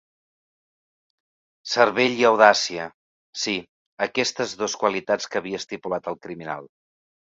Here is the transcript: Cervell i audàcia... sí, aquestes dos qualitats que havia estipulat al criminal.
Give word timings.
Cervell 1.73 2.15
i 2.23 2.25
audàcia... 2.31 2.87
sí, 3.43 3.55
aquestes 4.07 4.57
dos 4.63 4.77
qualitats 4.85 5.33
que 5.35 5.43
havia 5.43 5.61
estipulat 5.65 6.11
al 6.13 6.19
criminal. 6.25 6.71